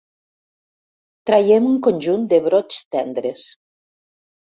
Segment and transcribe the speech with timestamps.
[1.29, 3.45] Traiem un conjunt de brots tendres.